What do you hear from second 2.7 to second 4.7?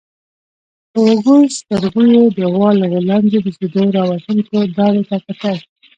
له غولانځې د شيدو راوتونکو